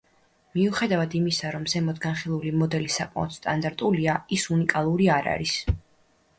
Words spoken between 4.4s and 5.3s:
უნიკალური